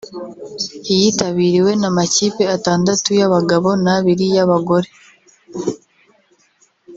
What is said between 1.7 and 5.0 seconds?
n’amakipe atandatu y’abagabo n’abiri y’abagore